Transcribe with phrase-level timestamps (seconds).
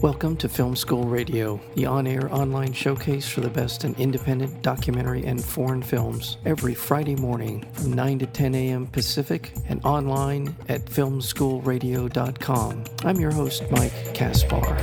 [0.00, 4.62] Welcome to Film School Radio, the on air online showcase for the best in independent
[4.62, 8.86] documentary and foreign films, every Friday morning from 9 to 10 a.m.
[8.86, 12.84] Pacific and online at filmschoolradio.com.
[13.04, 14.78] I'm your host, Mike Kaspar.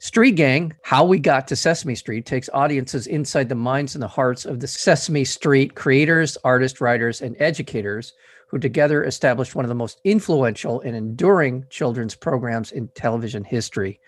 [0.00, 4.08] Street Gang, How We Got to Sesame Street, takes audiences inside the minds and the
[4.08, 8.12] hearts of the Sesame Street creators, artists, writers, and educators
[8.52, 13.98] who together established one of the most influential and enduring children's programs in television history.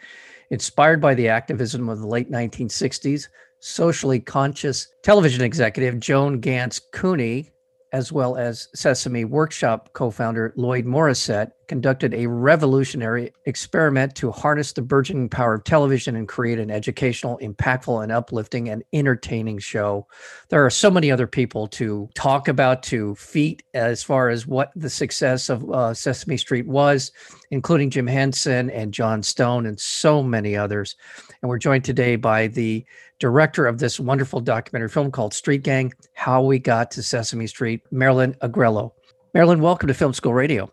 [0.50, 7.50] Inspired by the activism of the late 1960s, socially conscious television executive Joan Ganz Cooney
[7.94, 14.72] as well as Sesame Workshop co founder Lloyd Morrisett, conducted a revolutionary experiment to harness
[14.72, 20.06] the burgeoning power of television and create an educational, impactful, and uplifting and entertaining show.
[20.48, 24.70] There are so many other people to talk about, to feat as far as what
[24.76, 27.12] the success of uh, Sesame Street was,
[27.50, 30.96] including Jim Henson and Jon Stone and so many others.
[31.42, 32.84] And we're joined today by the
[33.18, 37.82] director of this wonderful documentary film called Street Gang How We Got to Sesame Street,
[37.90, 38.92] Marilyn Agrelo.
[39.34, 40.70] Marilyn, welcome to Film School Radio.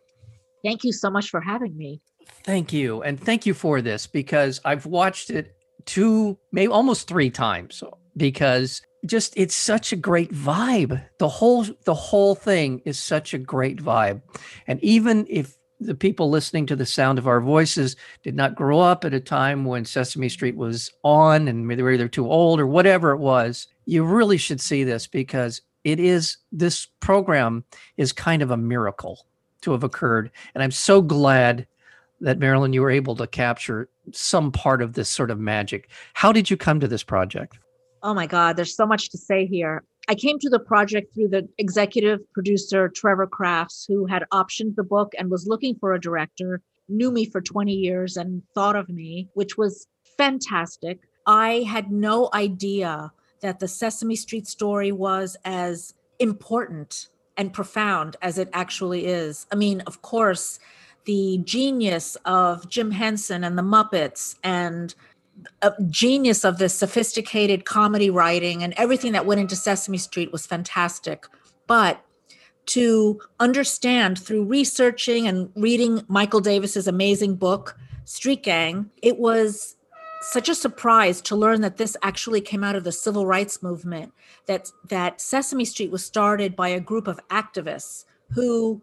[0.64, 2.02] Thank you so much for having me.
[2.44, 3.02] Thank you.
[3.02, 7.84] And thank you for this because I've watched it two, maybe almost three times
[8.18, 11.04] because just it's such a great vibe.
[11.18, 14.22] The whole the whole thing is such a great vibe.
[14.68, 18.80] And even if the people listening to the sound of our voices did not grow
[18.80, 22.60] up at a time when Sesame Street was on and they were either too old
[22.60, 27.64] or whatever it was, you really should see this because it is this program
[27.98, 29.26] is kind of a miracle
[29.62, 30.32] to have occurred.
[30.54, 31.68] And I'm so glad
[32.22, 35.90] that Marilyn, you were able to capture some part of this sort of magic.
[36.14, 37.60] How did you come to this project?
[38.04, 39.84] Oh my God, there's so much to say here.
[40.08, 44.84] I came to the project through the executive producer, Trevor Crafts, who had optioned the
[44.84, 48.90] book and was looking for a director, knew me for 20 years and thought of
[48.90, 49.88] me, which was
[50.18, 51.00] fantastic.
[51.28, 58.38] I had no idea that the Sesame Street story was as important and profound as
[58.38, 59.48] it actually is.
[59.52, 60.60] I mean, of course,
[61.06, 64.94] the genius of Jim Henson and the Muppets and
[65.62, 70.46] a genius of this sophisticated comedy writing and everything that went into Sesame Street was
[70.46, 71.26] fantastic.
[71.68, 72.04] But
[72.68, 79.76] to understand through researching and reading Michael Davis's amazing book, Street Gang, it was
[80.22, 84.14] such a surprise to learn that this actually came out of the civil rights movement
[84.46, 88.82] that that Sesame Street was started by a group of activists who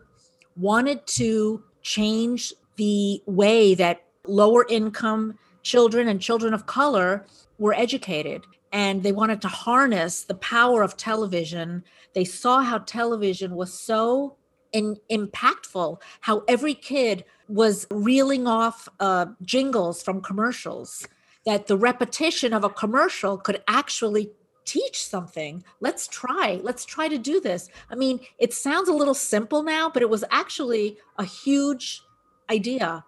[0.56, 7.26] wanted to change the way that lower income children and children of color
[7.58, 11.82] were educated and they wanted to harness the power of television.
[12.14, 14.36] They saw how television was so
[14.72, 21.06] in, impactful, how every kid was reeling off uh, jingles from commercials,
[21.48, 24.30] that the repetition of a commercial could actually
[24.66, 25.64] teach something.
[25.80, 26.60] Let's try.
[26.62, 27.70] Let's try to do this.
[27.90, 32.02] I mean, it sounds a little simple now, but it was actually a huge
[32.50, 33.02] idea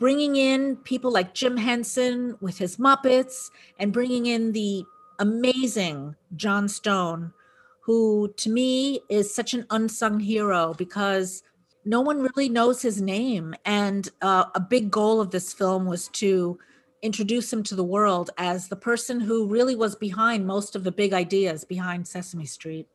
[0.00, 4.84] bringing in people like Jim Henson with his Muppets and bringing in the
[5.20, 7.32] amazing Jon Stone,
[7.82, 11.44] who to me is such an unsung hero because
[11.84, 13.54] no one really knows his name.
[13.64, 16.58] And uh, a big goal of this film was to
[17.02, 20.92] introduce him to the world as the person who really was behind most of the
[20.92, 22.86] big ideas behind Sesame Street.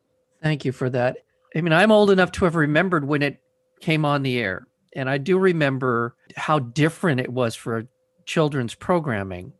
[0.42, 1.18] Thank you for that.
[1.54, 3.40] I mean, I'm old enough to have remembered when it
[3.80, 4.66] came on the air.
[4.94, 7.86] And I do remember how different it was for
[8.26, 9.52] children's programming.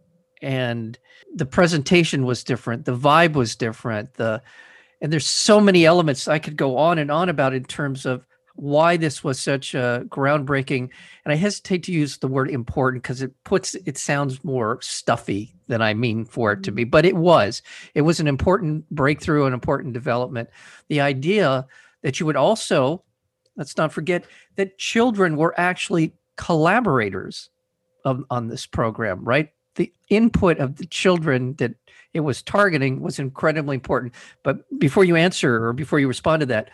[0.43, 0.99] And
[1.35, 4.43] the presentation was different, the vibe was different, the
[5.01, 8.25] and there's so many elements I could go on and on about in terms of
[8.55, 10.89] why this was such a groundbreaking
[11.25, 15.55] and i hesitate to use the word important because it puts it sounds more stuffy
[15.69, 16.91] than i mean for it to be mm-hmm.
[16.91, 17.63] but it was
[17.95, 20.49] it was an important breakthrough an important development
[20.89, 21.67] the idea
[22.03, 23.03] that you would also
[23.57, 24.25] let's not forget
[24.57, 27.51] that children were actually collaborators
[28.05, 29.51] of, on this program, right?
[29.75, 31.75] The input of the children that
[32.13, 34.15] it was targeting was incredibly important.
[34.43, 36.71] But before you answer or before you respond to that,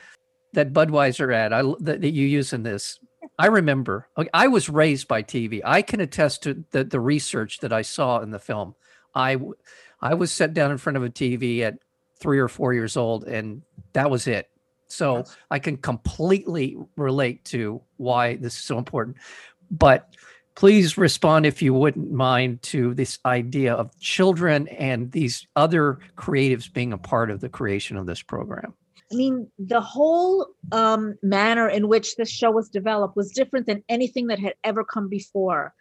[0.53, 2.99] that Budweiser ad I, that, that you use in this,
[3.39, 4.09] I remember.
[4.35, 5.61] I was raised by TV.
[5.65, 8.75] I can attest to the, the research that I saw in the film.
[9.15, 9.39] I
[10.01, 11.79] I was set down in front of a TV at
[12.21, 13.63] three or four years old, and
[13.93, 14.49] that was it.
[14.89, 15.37] So yes.
[15.51, 19.17] I can completely relate to why this is so important.
[19.71, 20.15] But
[20.55, 26.73] please respond, if you wouldn't mind, to this idea of children and these other creatives
[26.73, 28.75] being a part of the creation of this program.
[29.11, 33.83] I mean, the whole um, manner in which this show was developed was different than
[33.89, 35.75] anything that had ever come before.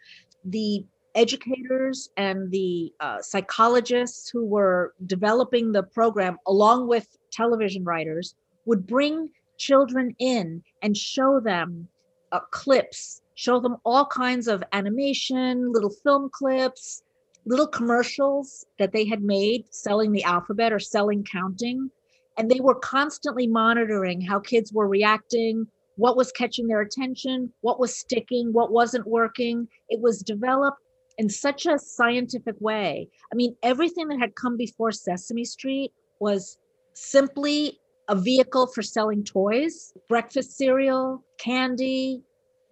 [0.44, 0.84] The
[1.14, 8.34] educators and the uh, psychologists who were developing the program, along with television writers,
[8.64, 9.28] would bring
[9.58, 11.88] children in and show them
[12.32, 17.02] uh, clips, show them all kinds of animation, little film clips,
[17.44, 21.90] little commercials that they had made selling the alphabet or selling counting.
[22.38, 27.80] And they were constantly monitoring how kids were reacting, what was catching their attention, what
[27.80, 29.66] was sticking, what wasn't working.
[29.88, 30.78] It was developed
[31.18, 33.08] in such a scientific way.
[33.32, 36.56] I mean, everything that had come before Sesame Street was
[36.94, 42.22] simply a vehicle for selling toys, breakfast cereal, candy.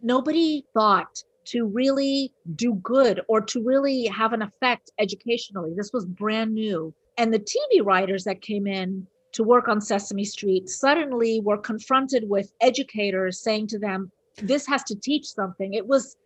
[0.01, 5.73] Nobody thought to really do good or to really have an effect educationally.
[5.77, 6.95] This was brand new.
[7.19, 12.27] And the TV writers that came in to work on Sesame Street suddenly were confronted
[12.27, 14.11] with educators saying to them,
[14.43, 15.75] This has to teach something.
[15.75, 16.17] It was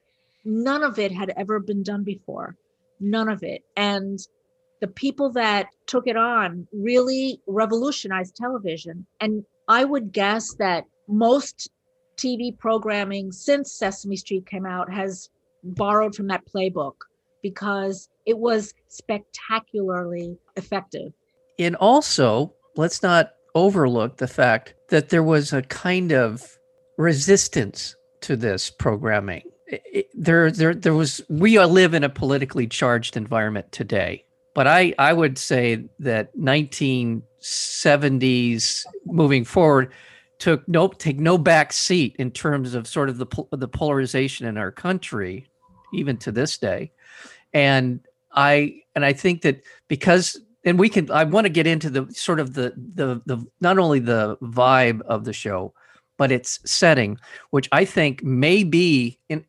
[0.44, 2.56] none of it had ever been done before.
[3.00, 3.62] None of it.
[3.76, 4.20] And
[4.80, 9.04] the people that took it on really revolutionized television.
[9.20, 11.68] And I would guess that most
[12.16, 15.30] TV programming since Sesame Street came out has
[15.64, 16.94] borrowed from that playbook
[17.42, 21.12] because it was spectacularly effective.
[21.58, 26.58] And also, let's not overlook the fact that there was a kind of
[26.96, 29.42] resistance to this programming.
[29.66, 31.20] It, there, there, there was.
[31.28, 34.24] We live in a politically charged environment today,
[34.54, 39.92] but I, I would say that 1970s moving forward
[40.40, 44.58] took no take no back seat in terms of sort of the the polarization in
[44.58, 45.46] our country,
[45.94, 46.90] even to this day,
[47.52, 48.00] and
[48.32, 52.06] I and I think that because and we can I want to get into the
[52.12, 55.72] sort of the the the not only the vibe of the show,
[56.16, 57.18] but its setting,
[57.50, 59.44] which I think may be in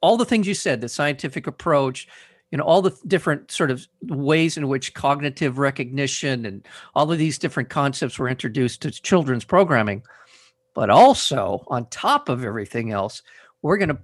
[0.00, 2.08] all the things you said, the scientific approach,
[2.50, 7.18] you know all the different sort of ways in which cognitive recognition and all of
[7.18, 10.02] these different concepts were introduced to children's programming.
[10.74, 13.22] But also on top of everything else
[13.62, 13.98] we're going to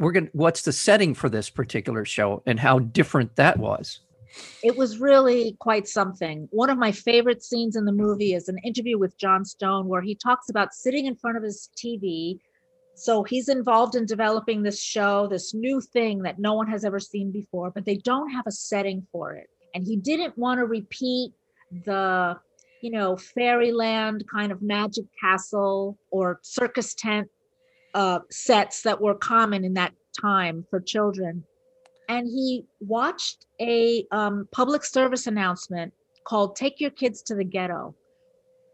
[0.00, 4.00] we're going to what's the setting for this particular show and how different that was
[4.62, 6.48] it was really quite something.
[6.50, 10.02] One of my favorite scenes in the movie is an interview with Jon stone where
[10.02, 12.38] he talks about sitting in front of his tv
[12.96, 17.00] so he's involved in developing this show this new thing that no one has ever
[17.00, 19.48] seen before but they don't have a setting for it.
[19.74, 21.32] And he didn't want to repeat
[21.84, 22.36] the
[22.84, 27.26] you know, fairyland kind of magic castle or circus tent
[27.94, 31.42] uh, sets that were common in that time for children.
[32.08, 35.92] And he watched a um, public service announcement
[36.24, 37.94] called Take Your Kids to the Ghetto,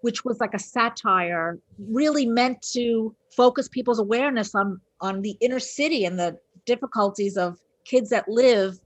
[0.03, 5.61] which was like a satire, really meant to focus people's awareness on, on the inner
[5.61, 8.79] city and the difficulties of kids that live,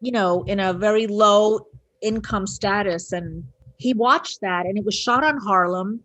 [0.00, 1.66] you know, in a very low
[2.00, 3.44] income status and
[3.82, 6.00] he watched that and it was shot on Harlem,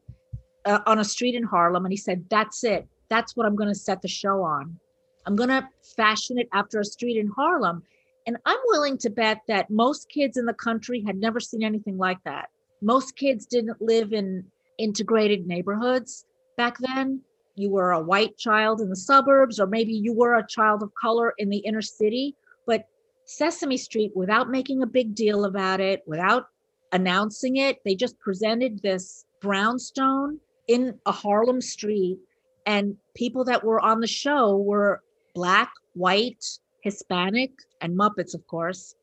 [0.66, 1.86] uh, on a street in Harlem.
[1.86, 2.88] And he said, That's it.
[3.10, 4.80] That's what I'm going to set the show on.
[5.28, 7.84] I'm going to fashion it after a street in Harlem.
[8.26, 11.98] And I'm willing to bet that most kids in the country had never seen anything
[11.98, 12.50] like that.
[12.82, 14.46] Most kids didn't live in
[14.78, 17.22] integrated neighborhoods back then.
[17.56, 20.94] You were a white child in the suburbs, or maybe you were a child of
[20.96, 22.36] color in the inner city.
[22.66, 22.86] But
[23.26, 26.48] Sesame Street, without making a big deal about it, without
[26.92, 27.78] announcing it.
[27.84, 32.19] They just presented this brownstone in a Harlem street,
[32.66, 35.02] and people that were on the show were
[35.38, 36.44] black, white,
[36.82, 38.96] Hispanic, and Muppets, of course.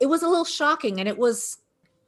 [0.00, 1.58] It was a little shocking, and it was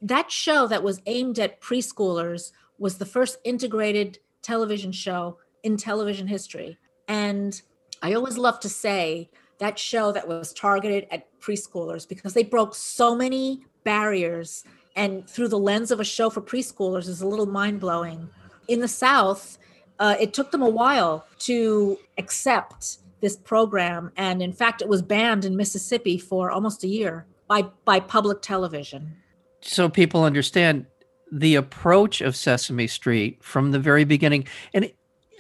[0.01, 6.27] that show that was aimed at preschoolers was the first integrated television show in television
[6.27, 6.79] history.
[7.09, 7.61] And
[8.01, 12.75] I always love to say that show that was targeted at preschoolers because they broke
[12.75, 14.65] so many barriers
[14.97, 18.31] and through the lens of a show for preschoolers is a little mind blowing.
[18.67, 19.59] In the South,
[19.99, 25.03] uh, it took them a while to accept this program, and in fact, it was
[25.03, 29.17] banned in Mississippi for almost a year by by public television.
[29.61, 30.87] So people understand
[31.33, 34.93] the approach of Sesame Street from the very beginning, and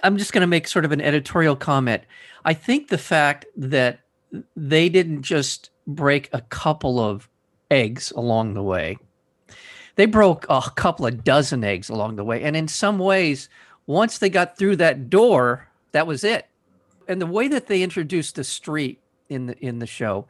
[0.02, 2.02] I'm just going to make sort of an editorial comment.
[2.44, 4.00] I think the fact that
[4.56, 7.28] they didn't just break a couple of
[7.70, 8.96] eggs along the way
[9.96, 12.42] they broke a couple of dozen eggs along the way.
[12.42, 13.48] And in some ways,
[13.86, 16.48] once they got through that door, that was it.
[17.08, 20.26] And the way that they introduced the street in the in the show,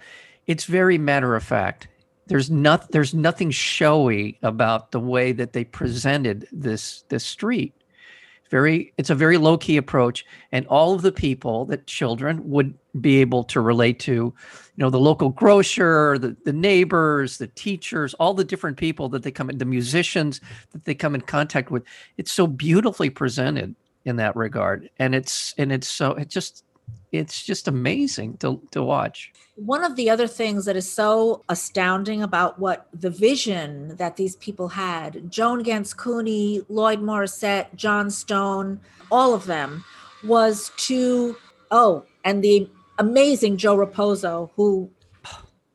[0.47, 1.89] it's very matter of fact.
[2.27, 7.75] There's not there's nothing showy about the way that they presented this this street.
[8.51, 12.75] very it's a very low key approach and all of the people that children would
[13.01, 14.35] be able to relate to you
[14.77, 19.31] know the local grocer the, the neighbors the teachers all the different people that they
[19.31, 20.41] come in the musicians
[20.73, 21.83] that they come in contact with
[22.17, 23.75] it's so beautifully presented
[24.05, 24.91] in that regard.
[24.99, 26.65] And it's and it's so it just
[27.13, 29.33] it's just amazing to to watch.
[29.57, 34.35] One of the other things that is so astounding about what the vision that these
[34.37, 38.81] people had joan ganz cooney lloyd morrisett jon stone
[39.13, 39.85] all of them
[40.25, 41.37] was to
[41.71, 42.69] oh and the
[42.99, 44.91] amazing joe raposo who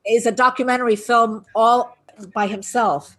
[0.05, 1.97] is a documentary film all
[2.33, 3.15] by himself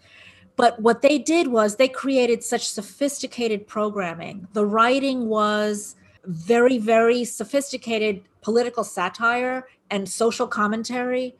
[0.61, 4.47] but what they did was they created such sophisticated programming.
[4.53, 11.35] The writing was very very sophisticated political satire and social commentary.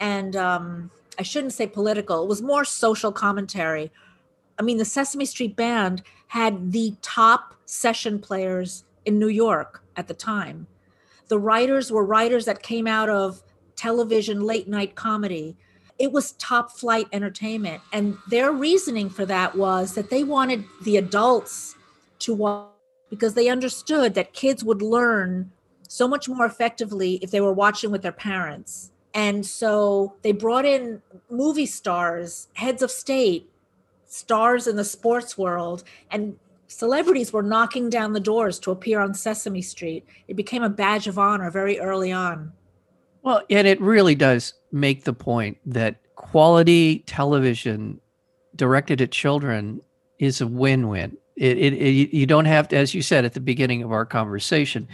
[0.00, 0.90] And um,
[1.20, 3.92] i shouldn't say political it was more social commentary.
[4.58, 10.08] I mean the sesame street band had the top session players in new york at
[10.08, 10.66] the time.
[11.28, 13.40] The writers were writers that came out of
[13.76, 15.56] television late night comedy
[15.98, 20.96] it was top flight entertainment and their reasoning for that was that they wanted the
[20.96, 21.76] adults
[22.18, 22.70] to watch
[23.10, 25.50] because they understood that kids would learn
[25.88, 28.90] so much more effectively if they were watching with their parents.
[29.14, 33.48] And so they brought in movie stars, heads of state,
[34.06, 36.36] stars in the sports world, and
[36.66, 40.04] celebrities were knocking down the doors to appear on Sesame Street.
[40.26, 42.52] It became a badge of honor very early on.
[43.22, 48.00] Well, and it really does make the point that quality television
[48.56, 49.80] directed at children
[50.18, 51.16] is a win win.
[51.36, 54.04] It, it, it, you don't have to, as you said at the beginning of our
[54.04, 54.88] conversation,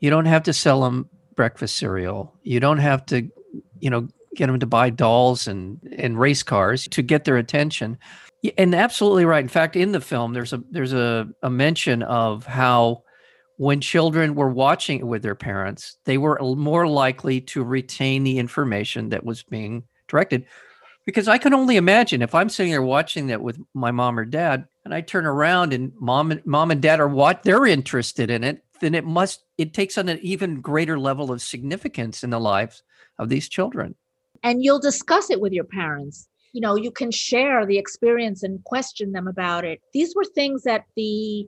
[0.00, 2.34] you don't have to sell them breakfast cereal.
[2.42, 3.28] You don't have to,
[3.80, 7.98] you know, get them to buy dolls and and race cars to get their attention.
[8.58, 9.42] And absolutely right.
[9.42, 13.04] In fact, in the film, there's a there's a, a mention of how
[13.62, 18.36] when children were watching it with their parents, they were more likely to retain the
[18.40, 20.44] information that was being directed.
[21.06, 24.24] Because I can only imagine if I'm sitting there watching that with my mom or
[24.24, 28.30] dad, and I turn around and mom and mom and dad are what they're interested
[28.30, 32.30] in it, then it must it takes on an even greater level of significance in
[32.30, 32.82] the lives
[33.20, 33.94] of these children.
[34.42, 36.26] And you'll discuss it with your parents.
[36.52, 39.80] You know, you can share the experience and question them about it.
[39.92, 41.46] These were things that the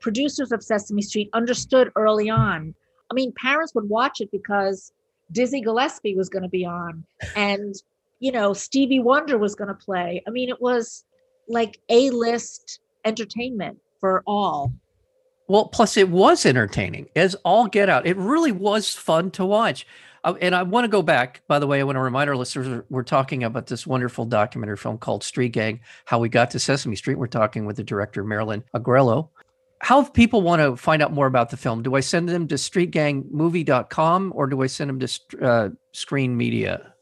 [0.00, 2.74] producers of Sesame Street understood early on.
[3.10, 4.92] I mean, parents would watch it because
[5.32, 7.04] Dizzy Gillespie was going to be on
[7.36, 7.74] and
[8.20, 10.22] you know, Stevie Wonder was going to play.
[10.26, 11.04] I mean, it was
[11.48, 14.72] like a list entertainment for all.
[15.46, 18.06] Well, plus it was entertaining as all get out.
[18.06, 19.86] It really was fun to watch.
[20.24, 22.36] Uh, and I want to go back, by the way, I want to remind our
[22.36, 26.58] listeners we're talking about this wonderful documentary film called Street Gang How We Got to
[26.58, 27.18] Sesame Street.
[27.18, 29.28] We're talking with the director, Marilyn Agrelo.
[29.80, 32.48] How if people want to find out more about the film, do I send them
[32.48, 36.94] to streetgangmovie.com or do I send them to uh, Screen Media?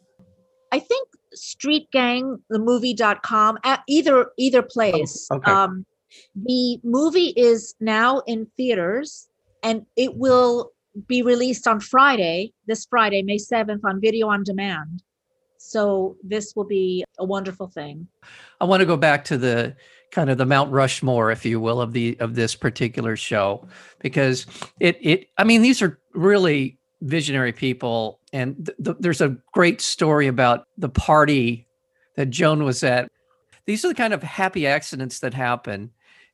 [0.72, 5.26] I think Street Gang, the movie.com, either either place.
[5.30, 5.50] Oh, okay.
[5.50, 5.86] Um,
[6.34, 9.28] the movie is now in theaters
[9.62, 10.72] and it will
[11.06, 15.02] be released on Friday, this Friday, May 7th, on video on demand.
[15.58, 18.06] So this will be a wonderful thing.
[18.60, 19.76] I want to go back to the
[20.10, 23.66] kind of the Mount Rushmore, if you will, of the of this particular show,
[24.00, 24.46] because
[24.80, 29.80] it it I mean these are really visionary people, and th- th- there's a great
[29.80, 31.66] story about the party
[32.16, 33.10] that Joan was at.
[33.66, 35.90] These are the kind of happy accidents that happen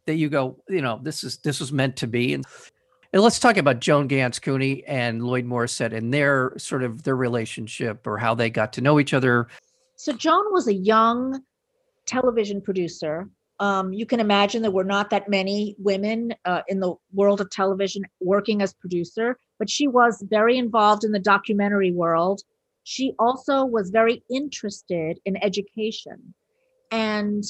[0.06, 2.34] that you go, you know, this is this was meant to be.
[2.34, 2.44] And,
[3.12, 7.16] and let's talk about Joan Ganz Cooney and Lloyd Morrisett and their sort of their
[7.16, 9.48] relationship or how they got to know each other.
[9.96, 11.42] So Joan was a young
[12.06, 13.28] television producer.
[13.62, 17.48] Um, you can imagine there were not that many women uh, in the world of
[17.48, 22.42] television working as producer, but she was very involved in the documentary world.
[22.82, 26.34] She also was very interested in education.
[26.90, 27.44] And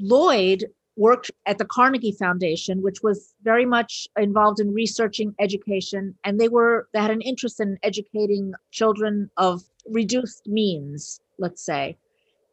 [0.00, 0.64] Lloyd
[0.96, 6.48] worked at the Carnegie Foundation, which was very much involved in researching education, and they
[6.48, 11.98] were they had an interest in educating children of reduced means, let's say.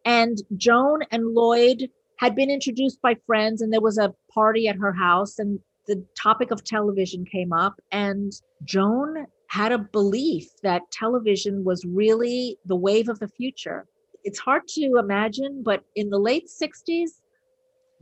[0.04, 4.78] And Joan and Lloyd had been introduced by friends, and there was a party at
[4.78, 10.90] her house, and the topic of television came up, and Joan had a belief that
[10.92, 13.86] television was really the wave of the future.
[14.24, 17.10] It's hard to imagine, but in the late 60s,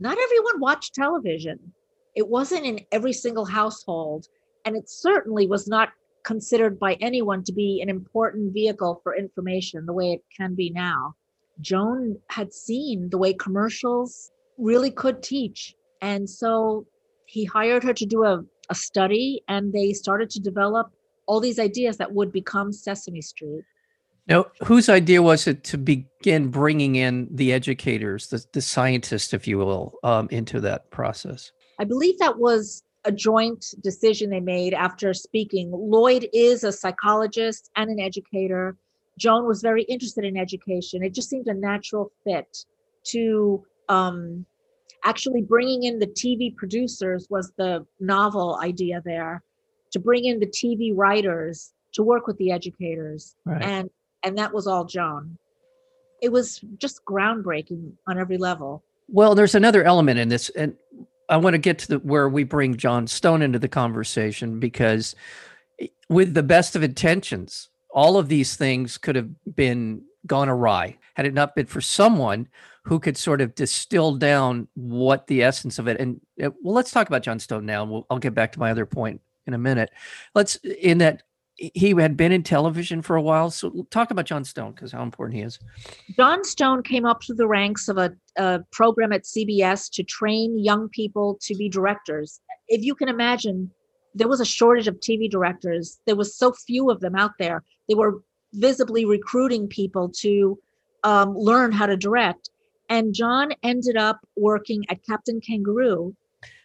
[0.00, 1.74] not everyone watched television.
[2.16, 4.26] It wasn't in every single household,
[4.64, 5.90] and it certainly was not
[6.24, 10.70] considered by anyone to be an important vehicle for information the way it can be
[10.70, 11.14] now.
[11.60, 15.74] Joan had seen the way commercials really could teach.
[16.00, 16.86] And so
[17.26, 20.92] he hired her to do a, a study and they started to develop
[21.26, 23.64] all these ideas that would become Sesame Street.
[24.26, 29.46] Now, whose idea was it to begin bringing in the educators, the, the scientists, if
[29.46, 31.52] you will, um, into that process?
[31.78, 35.70] I believe that was a joint decision they made after speaking.
[35.72, 38.78] Lloyd is a psychologist and an educator.
[39.18, 41.02] Joan was very interested in education.
[41.02, 42.64] It just seemed a natural fit
[43.04, 44.44] to um,
[45.04, 49.42] actually bringing in the TV producers was the novel idea there
[49.92, 53.36] to bring in the TV writers to work with the educators.
[53.44, 53.62] Right.
[53.62, 53.90] And
[54.24, 55.38] and that was all Joan.
[56.22, 58.82] It was just groundbreaking on every level.
[59.08, 60.74] Well, there's another element in this, and
[61.28, 65.14] I want to get to the where we bring Jon Stone into the conversation because,
[66.08, 71.26] with the best of intentions, all of these things could have been gone awry had
[71.26, 72.48] it not been for someone
[72.82, 75.98] who could sort of distill down what the essence of it.
[75.98, 77.82] And uh, well, let's talk about Jon Stone now.
[77.82, 79.90] And we'll, I'll get back to my other point in a minute.
[80.34, 81.22] Let's in that
[81.56, 83.48] he had been in television for a while.
[83.48, 85.58] So talk about Jon Stone because how important he is.
[86.16, 90.58] Jon Stone came up through the ranks of a, a, program at CBS to train
[90.58, 92.40] young people to be directors.
[92.66, 93.70] If you can imagine,
[94.14, 96.00] there was a shortage of TV directors.
[96.06, 97.62] There was so few of them out there.
[97.88, 98.22] They were
[98.52, 100.58] visibly recruiting people to
[101.02, 102.50] um, learn how to direct.
[102.88, 106.14] And Jon ended up working at Captain Kangaroo,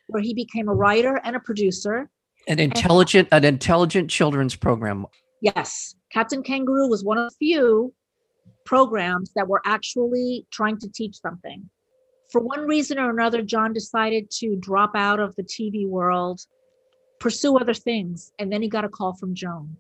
[0.08, 2.10] where he became a writer and a producer
[2.48, 5.06] an intelligent, an intelligent children's program.
[5.42, 7.94] Yes, Captain Kangaroo was one of the few
[8.66, 11.70] programs that were actually trying to teach something.
[12.32, 16.42] For one reason or another, Jon decided to drop out of the TV world,
[17.20, 19.78] pursue other things, and then he got a call from Joan,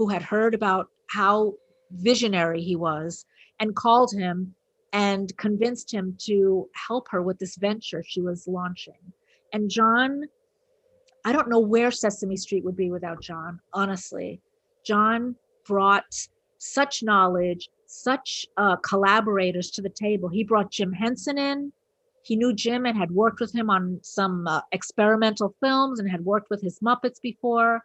[0.00, 1.52] who had heard about how
[1.90, 3.26] visionary he was
[3.58, 4.54] and called him
[4.94, 8.94] and convinced him to help her with this venture she was launching.
[9.52, 10.22] And Jon
[11.26, 14.40] I don't know where Sesame Street would be without Jon, honestly.
[14.86, 15.36] Jon
[15.66, 16.06] brought
[16.56, 20.30] such knowledge, such uh, collaborators to the table.
[20.30, 21.74] He brought Jim Henson in.
[22.22, 26.24] He knew Jim and had worked with him on some uh, experimental films and had
[26.24, 27.82] worked with his Muppets before.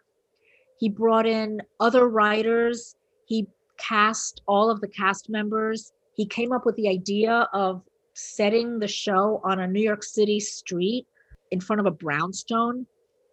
[0.78, 2.96] He brought in other writers.
[3.26, 5.94] He cast all of the cast members.
[6.16, 7.82] He came up with the idea of
[8.14, 11.06] setting the show on a New York City street
[11.52, 12.86] in front of a brownstone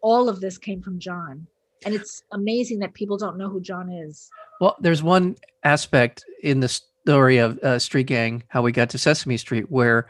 [0.03, 1.47] all of this came from Jon.
[1.87, 4.29] And it's amazing that people don't know who Jon is.
[4.61, 8.99] Well, there's one aspect in the story of uh, Street Gang, how we got to
[8.99, 10.07] Sesame Street, where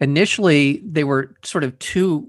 [0.00, 2.28] initially they were sort of two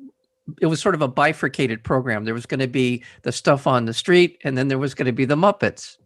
[0.61, 2.25] it was sort of a bifurcated program.
[2.25, 5.05] There was going to be the stuff on the street, and then there was going
[5.05, 5.97] to be the Muppets.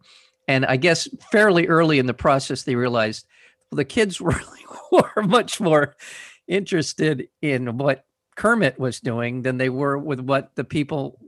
[0.48, 3.26] And I guess fairly early in the process, they realized
[3.70, 5.96] well, the kids really were much more
[6.46, 8.04] interested in what
[8.36, 11.18] Kermit was doing than they were with what the people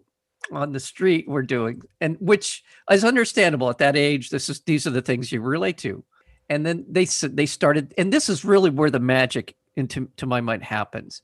[0.53, 4.31] on the street were doing, and which is understandable at that age.
[4.31, 6.05] This is these are the things you relate to,
[6.49, 10.41] and then they they started, and this is really where the magic into to my
[10.41, 11.23] mind happens.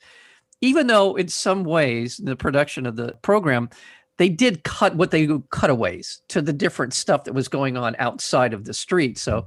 [0.63, 3.69] Even though in some ways the production of the program,
[4.17, 8.55] they did cut what they cutaways to the different stuff that was going on outside
[8.55, 9.19] of the street.
[9.19, 9.47] So,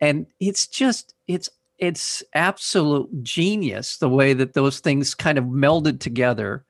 [0.00, 6.00] and it's just it's it's absolute genius the way that those things kind of melded
[6.00, 6.64] together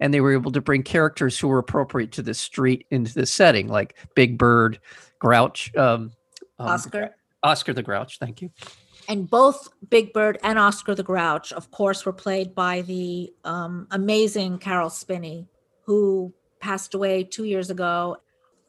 [0.00, 3.26] and they were able to bring characters who were appropriate to the street into the
[3.26, 4.78] setting like big bird
[5.18, 6.12] grouch um,
[6.58, 8.50] um, oscar oscar the grouch thank you
[9.08, 13.86] and both big bird and oscar the grouch of course were played by the um,
[13.90, 15.46] amazing Caroll spinney
[15.82, 18.16] who passed away two years ago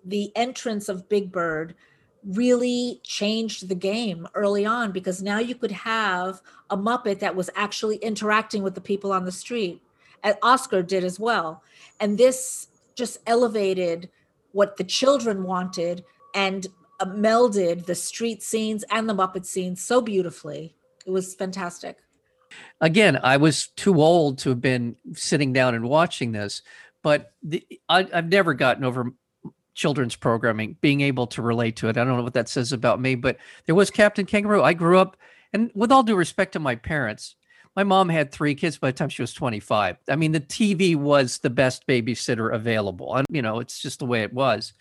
[0.06, 1.76] the entrance of big bird
[2.24, 7.50] really changed the game early on because now you could have a Muppet that was
[7.56, 9.82] actually interacting with the people on the street.
[10.24, 11.64] And Oscar did as well.
[12.00, 14.10] And this just elevated
[14.52, 16.04] what the children wanted
[16.36, 16.68] and
[17.00, 20.76] Uh, melded the street scenes and the Muppet scenes so beautifully.
[21.06, 21.98] It was fantastic.
[22.82, 26.62] Again, I was too old to have been sitting down and watching this,
[27.02, 29.14] but the, I, I've never gotten over
[29.74, 31.98] children's programming, being able to relate to it.
[31.98, 34.62] I don't know what that says about me, but there was Captain Kangaroo.
[34.62, 35.16] I grew up,
[35.54, 37.36] and with all due respect to my parents,
[37.76, 39.98] my mom had three kids by the time she was 25.
[40.10, 43.16] I mean, the TV was the best babysitter available.
[43.16, 44.74] And, you know, it's just the way it was.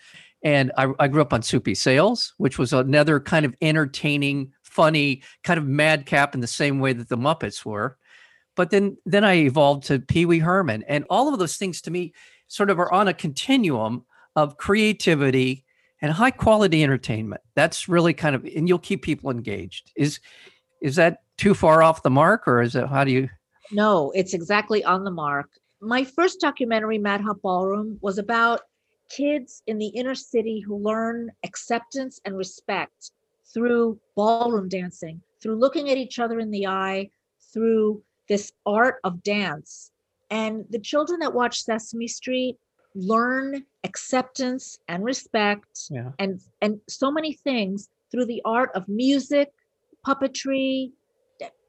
[0.42, 5.22] And I, I grew up on Soupy Sales, which was another kind of entertaining, funny,
[5.42, 7.98] kind of madcap in the same way that the Muppets were.
[8.54, 11.90] But then, then I evolved to Pee Wee Herman, and all of those things to
[11.90, 12.12] me
[12.48, 14.04] sort of are on a continuum
[14.36, 15.64] of creativity
[16.00, 17.40] and high quality entertainment.
[17.54, 19.92] That's really kind of, and you'll keep people engaged.
[19.96, 20.20] Is
[20.80, 22.86] is that too far off the mark, or is it?
[22.86, 23.28] How do you?
[23.72, 25.50] No, it's exactly on the mark.
[25.80, 28.62] my first documentary, Mad Hot Ballroom, was about
[29.08, 33.12] kids in the inner city who learn acceptance and respect
[33.52, 37.10] through ballroom dancing, through looking at each other in the eye,
[37.52, 39.90] through this art of dance.
[40.30, 42.56] And the children that watch Sesame Street
[42.94, 46.12] learn acceptance and respect Yeah.
[46.18, 49.52] and and so many things through the art of music,
[50.06, 50.92] puppetry,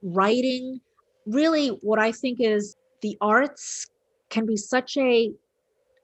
[0.01, 0.81] writing.
[1.25, 3.87] Really what I think is the arts
[4.29, 5.31] can be such a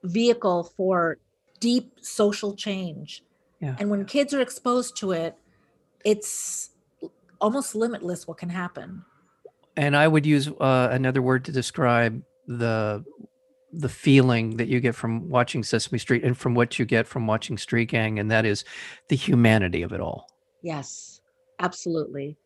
[0.04, 1.18] vehicle for
[1.56, 3.22] deep social change.
[3.60, 3.76] Yeah.
[3.78, 5.36] And when kids are exposed to it,
[6.04, 6.70] it's
[7.40, 9.04] almost limitless what can happen.
[9.76, 13.04] And I would use uh, another word to describe the
[13.72, 17.26] the feeling that you get from watching Sesame Street and from what you get from
[17.26, 18.64] watching Street Gang, and that is
[19.08, 20.30] the humanity of it all.
[20.62, 21.20] Yes,
[21.58, 22.38] absolutely.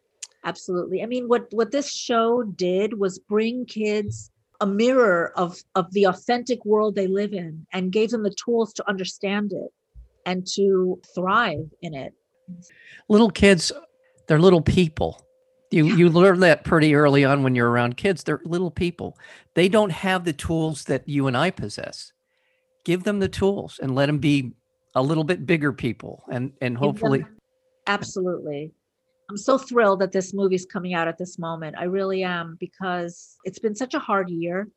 [0.42, 1.02] Absolutely.
[1.02, 4.29] I mean, what what this show did was bring kids
[4.60, 8.72] a mirror of of the authentic world they live in and gave them the tools
[8.74, 9.72] to understand it
[10.26, 12.12] and to thrive in it.
[13.08, 13.72] Little kids,
[14.26, 15.26] they're little people.
[15.70, 15.96] You Yeah.
[15.96, 18.24] you learn that pretty early on when you're around kids.
[18.24, 19.16] They're little people.
[19.54, 22.12] They don't have the tools that you and I possess.
[22.84, 24.52] Give them the tools and let them be
[24.94, 27.24] a little bit bigger people, and and hopefully,
[27.86, 28.72] absolutely.
[29.30, 31.76] I'm so thrilled that this movie's coming out at this moment.
[31.78, 34.68] I really am because it's been such a hard year.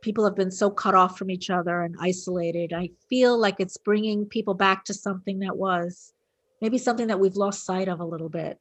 [0.00, 2.72] People have been so cut off from each other and isolated.
[2.72, 6.12] I feel like it's bringing people back to something that was
[6.62, 8.60] maybe something that we've lost sight of a little bit.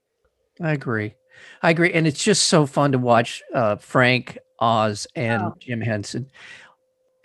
[0.59, 1.13] I agree.
[1.61, 5.55] I agree, and it's just so fun to watch uh, Frank Oz and Oh.
[5.59, 6.31] Jim Henson.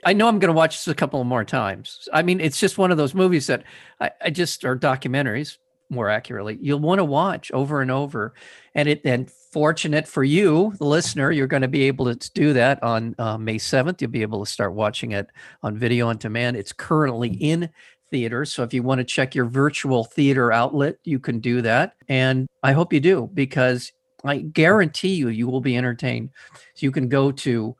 [0.04, 2.06] I know I'm going to watch this a couple more times.
[2.12, 3.62] I mean, it's just one of those movies that
[3.98, 5.56] I, I just or documentaries,
[5.90, 8.34] more accurately, you'll want to watch over and over.
[8.74, 12.52] And it and fortunate for you, the listener, you're going to be able to do
[12.52, 14.00] that on uh, May 7th.
[14.00, 15.26] You'll be able to start watching it
[15.62, 16.56] on video on demand.
[16.56, 17.68] It's currently in
[18.10, 21.94] theaters, so if you want to check your virtual theater outlet, you can do that.
[22.08, 23.92] And I hope you do because
[24.24, 26.30] I guarantee you, you will be entertained.
[26.74, 27.76] So you can go to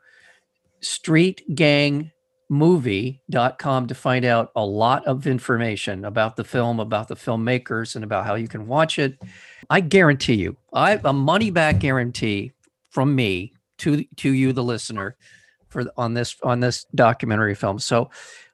[2.51, 8.05] streetgangmovie.com to find out a lot of information about the film, about the filmmakers, and
[8.05, 9.19] about how you can watch it.
[9.69, 12.53] I guarantee you, I have a money back guarantee
[12.91, 15.17] from me to to you, the listener,
[15.69, 17.79] for on this on this documentary film.
[17.79, 18.11] So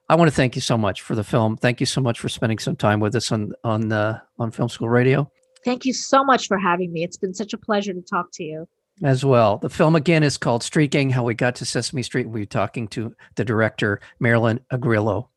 [0.09, 1.57] I want to thank you so much for the film.
[1.57, 4.69] Thank you so much for spending some time with us on on uh, on Film
[4.69, 5.29] School Radio.
[5.65, 7.03] Thank you so much for having me.
[7.03, 8.67] It's been such a pleasure to talk to you.
[9.03, 9.57] As well.
[9.57, 12.27] The film again is called Street Gang How We Got to Sesame Street.
[12.27, 15.27] We're talking to the director, Marilyn Agrelo.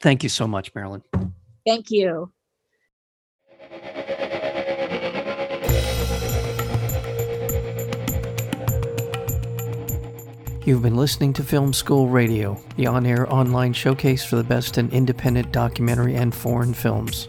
[0.00, 1.02] Thank you so much, Marilyn.
[1.66, 2.30] Thank you.
[10.64, 14.76] You've been listening to Film School Radio, the on air online showcase for the best
[14.76, 17.28] in independent documentary and foreign films.